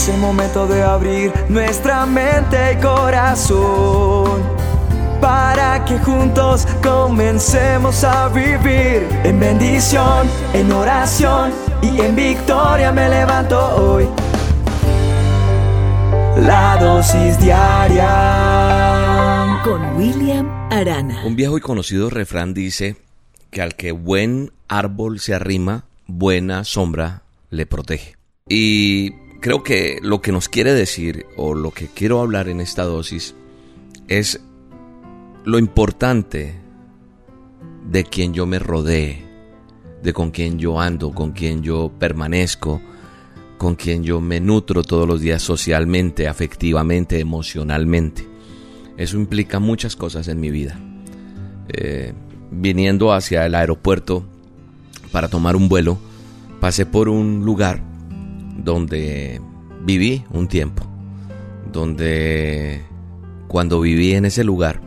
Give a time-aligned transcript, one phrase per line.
[0.00, 4.40] Es el momento de abrir nuestra mente y corazón
[5.20, 11.52] para que juntos comencemos a vivir en bendición, en oración
[11.82, 14.08] y en victoria me levanto hoy.
[16.46, 18.08] La dosis diaria
[19.62, 21.26] con William Arana.
[21.26, 22.96] Un viejo y conocido refrán dice
[23.50, 28.16] que al que buen árbol se arrima, buena sombra le protege.
[28.48, 32.84] Y creo que lo que nos quiere decir o lo que quiero hablar en esta
[32.84, 33.34] dosis
[34.06, 34.40] es
[35.44, 36.54] lo importante
[37.90, 39.24] de quien yo me rodee,
[40.02, 42.80] de con quien yo ando, con quien yo permanezco,
[43.56, 48.28] con quien yo me nutro todos los días socialmente, afectivamente, emocionalmente.
[48.96, 50.78] Eso implica muchas cosas en mi vida.
[51.68, 52.12] Eh,
[52.50, 54.24] viniendo hacia el aeropuerto
[55.12, 55.98] para tomar un vuelo,
[56.60, 57.89] pasé por un lugar
[58.56, 59.40] donde
[59.82, 60.86] viví un tiempo,
[61.72, 62.82] donde
[63.48, 64.80] cuando viví en ese lugar,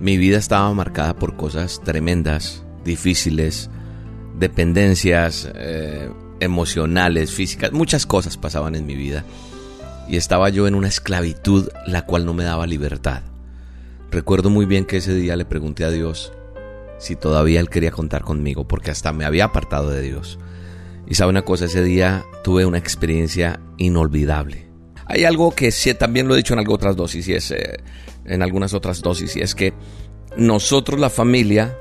[0.00, 3.70] mi vida estaba marcada por cosas tremendas, difíciles,
[4.38, 9.24] dependencias eh, emocionales, físicas, muchas cosas pasaban en mi vida.
[10.08, 13.22] Y estaba yo en una esclavitud la cual no me daba libertad.
[14.10, 16.32] Recuerdo muy bien que ese día le pregunté a Dios
[16.98, 20.38] si todavía Él quería contar conmigo, porque hasta me había apartado de Dios.
[21.06, 24.68] Y sabe una cosa, ese día tuve una experiencia inolvidable.
[25.06, 27.80] Hay algo que sí, también lo he dicho en algunas otras dosis, y es eh,
[28.24, 29.72] en algunas otras dosis, y es que
[30.36, 31.76] nosotros la familia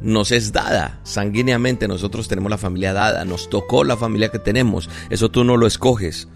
[0.00, 4.88] nos es dada sanguíneamente, nosotros tenemos la familia dada, nos tocó la familia que tenemos,
[5.10, 6.28] eso tú no lo escoges.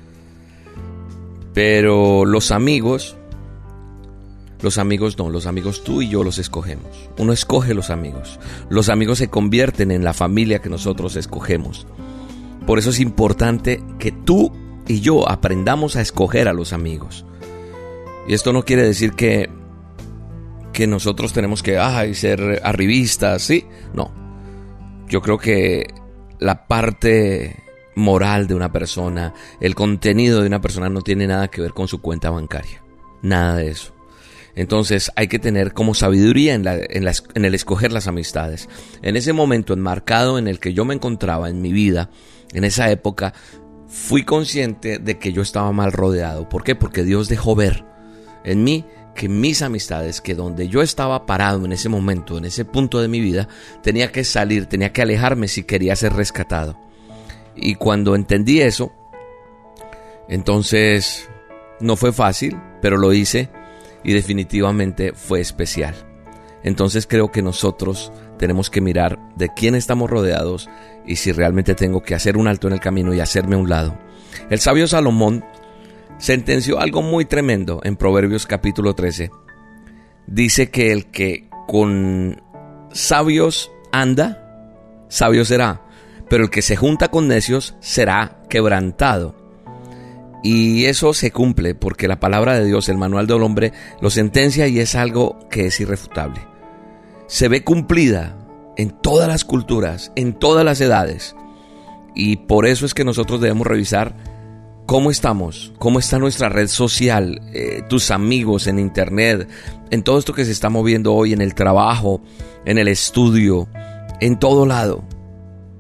[1.53, 3.17] Pero los amigos,
[4.63, 7.09] los amigos no, los amigos tú y yo los escogemos.
[7.19, 8.39] Uno escoge los amigos.
[8.69, 11.87] Los amigos se convierten en la familia que nosotros escogemos.
[12.67, 14.53] Por eso es importante que tú
[14.89, 17.25] y yo aprendamos a escoger a los amigos.
[18.29, 19.49] Y esto no quiere decir que,
[20.73, 23.65] que nosotros tenemos que ay, ser arribistas, ¿sí?
[23.95, 24.13] No.
[25.09, 25.87] Yo creo que
[26.41, 27.63] la parte
[27.95, 31.87] moral de una persona, el contenido de una persona no tiene nada que ver con
[31.87, 32.83] su cuenta bancaria.
[33.23, 33.93] Nada de eso.
[34.57, 38.69] Entonces hay que tener como sabiduría en, la, en, en, el escoger las amistades.
[39.03, 42.11] En ese momento enmarcado en el que yo me encontraba en mi vida,
[42.53, 43.33] en esa época,
[43.87, 46.49] fui consciente de que yo estaba mal rodeado.
[46.49, 46.75] ¿Por qué?
[46.75, 47.85] Porque Dios dejó ver
[48.45, 48.85] en mí
[49.15, 53.09] que mis amistades, que donde yo estaba parado en ese momento, en ese punto de
[53.09, 53.49] mi vida,
[53.83, 56.79] tenía que salir, tenía que alejarme si quería ser rescatado.
[57.57, 58.93] Y cuando entendí eso,
[60.29, 61.29] entonces
[61.81, 63.49] no fue fácil, pero lo hice
[64.05, 65.95] y definitivamente fue especial.
[66.63, 70.69] Entonces creo que nosotros tenemos que mirar de quién estamos rodeados
[71.07, 73.69] y si realmente tengo que hacer un alto en el camino y hacerme a un
[73.69, 73.99] lado.
[74.51, 75.45] El sabio Salomón
[76.19, 79.31] sentenció algo muy tremendo en Proverbios capítulo 13.
[80.27, 82.43] Dice que el que con
[82.93, 85.83] sabios anda, sabio será,
[86.29, 89.35] pero el que se junta con necios será quebrantado.
[90.43, 94.69] Y eso se cumple porque la palabra de Dios, el manual del hombre, lo sentencia
[94.69, 96.41] y es algo que es irrefutable.
[97.27, 98.37] Se ve cumplida
[98.77, 101.35] en todas las culturas, en todas las edades.
[102.15, 104.15] Y por eso es que nosotros debemos revisar
[104.87, 109.49] cómo estamos, cómo está nuestra red social, eh, tus amigos en internet,
[109.91, 112.23] en todo esto que se está moviendo hoy, en el trabajo,
[112.65, 113.69] en el estudio,
[114.21, 115.05] en todo lado.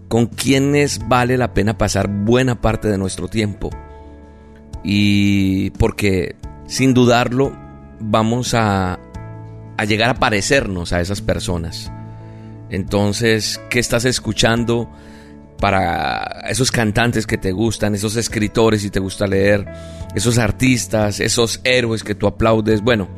[0.09, 3.71] Con quienes vale la pena pasar buena parte de nuestro tiempo.
[4.85, 6.37] Y porque
[6.67, 7.53] sin dudarlo
[7.99, 9.01] vamos a,
[9.77, 11.91] a llegar a parecernos a esas personas.
[12.71, 14.91] Entonces, ¿qué estás escuchando
[15.61, 19.67] para esos cantantes que te gustan, esos escritores si te gusta leer,
[20.15, 22.83] esos artistas, esos héroes que tú aplaudes?
[22.83, 23.09] Bueno,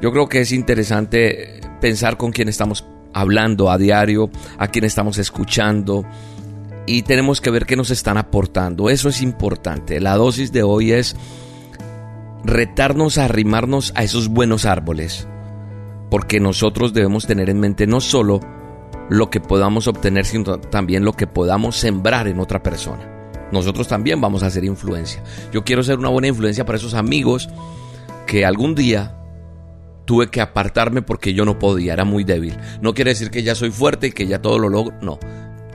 [0.00, 5.18] yo creo que es interesante pensar con quién estamos hablando a diario, a quién estamos
[5.18, 6.04] escuchando
[6.86, 8.90] y tenemos que ver qué nos están aportando.
[8.90, 10.00] Eso es importante.
[10.00, 11.16] La dosis de hoy es
[12.44, 15.26] retarnos a arrimarnos a esos buenos árboles,
[16.10, 18.40] porque nosotros debemos tener en mente no solo
[19.08, 23.12] lo que podamos obtener, sino también lo que podamos sembrar en otra persona.
[23.52, 25.22] Nosotros también vamos a hacer influencia.
[25.52, 27.48] Yo quiero ser una buena influencia para esos amigos
[28.26, 29.16] que algún día
[30.04, 32.56] tuve que apartarme porque yo no podía, era muy débil.
[32.80, 35.18] No quiere decir que ya soy fuerte y que ya todo lo logro, no.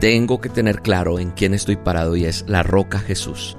[0.00, 3.56] Tengo que tener claro en quién estoy parado y es la roca Jesús,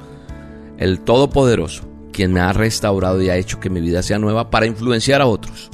[0.78, 4.66] el Todopoderoso, quien me ha restaurado y ha hecho que mi vida sea nueva para
[4.66, 5.72] influenciar a otros.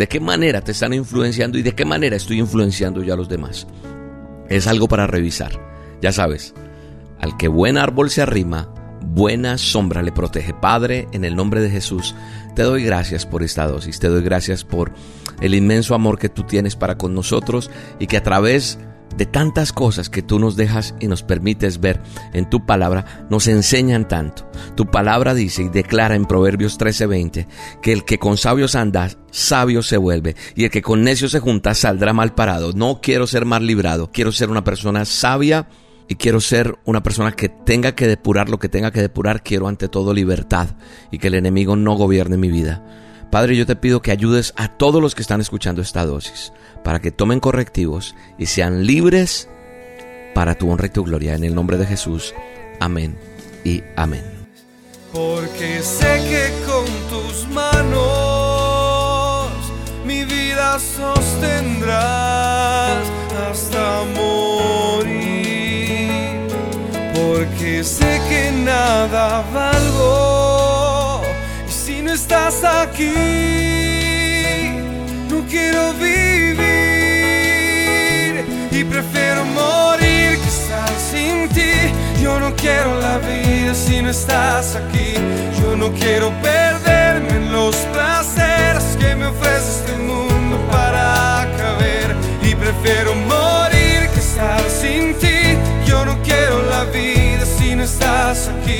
[0.00, 3.28] ¿De qué manera te están influenciando y de qué manera estoy influenciando yo a los
[3.28, 3.66] demás?
[4.48, 5.52] Es algo para revisar.
[6.00, 6.54] Ya sabes,
[7.18, 8.72] al que buen árbol se arrima,
[9.04, 10.54] buena sombra le protege.
[10.54, 12.14] Padre, en el nombre de Jesús,
[12.56, 14.90] te doy gracias por esta dosis, te doy gracias por
[15.42, 18.89] el inmenso amor que tú tienes para con nosotros y que a través de
[19.26, 22.00] tantas cosas que tú nos dejas y nos permites ver
[22.32, 24.50] en tu palabra, nos enseñan tanto.
[24.76, 27.46] Tu palabra dice y declara en Proverbios 13:20
[27.82, 31.40] que el que con sabios anda, sabio se vuelve, y el que con necios se
[31.40, 32.72] junta, saldrá mal parado.
[32.72, 35.68] No quiero ser mal librado, quiero ser una persona sabia
[36.08, 39.42] y quiero ser una persona que tenga que depurar lo que tenga que depurar.
[39.42, 40.70] Quiero ante todo libertad
[41.10, 42.84] y que el enemigo no gobierne mi vida.
[43.30, 47.00] Padre, yo te pido que ayudes a todos los que están escuchando esta dosis para
[47.00, 49.48] que tomen correctivos y sean libres
[50.34, 51.36] para tu honra y tu gloria.
[51.36, 52.34] En el nombre de Jesús.
[52.80, 53.16] Amén
[53.64, 54.24] y amén.
[55.12, 59.52] Porque sé que con tus manos
[60.04, 61.94] mi vida sostendrás
[63.48, 65.20] hasta morir.
[67.14, 69.44] Porque sé que nada
[72.10, 73.14] no estás aquí
[75.28, 76.56] no quiero vivir
[78.72, 81.70] y prefiero morir que estar sin ti.
[82.20, 85.14] Yo no quiero la vida si no estás aquí.
[85.60, 93.14] Yo no quiero perderme los placeres que me ofrece este mundo para caber y prefiero
[93.14, 95.56] morir que estar sin ti.
[95.86, 98.79] Yo no quiero la vida si no estás aquí.